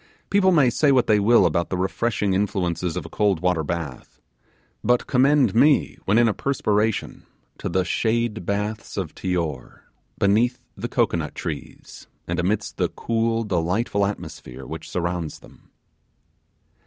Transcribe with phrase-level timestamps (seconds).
[0.31, 4.19] People may say what they will about the refreshing influences of a coldwater bath,
[4.83, 7.23] but commend me when in a perspiration
[7.59, 9.81] to the shade baths of Tior,
[10.17, 15.69] beneath the cocoanut trees, and amidst the cool delightful atmosphere which surrounds them.